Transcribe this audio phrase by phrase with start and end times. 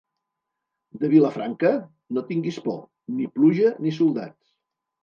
[1.03, 1.75] De Vilafranca?
[2.17, 2.83] No tinguis por:
[3.21, 4.55] ni pluja ni soldats.